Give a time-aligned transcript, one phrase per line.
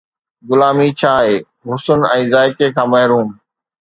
[0.49, 3.29] غلامي ڇا آهي؟ حسن ۽ ذائقي کان محروم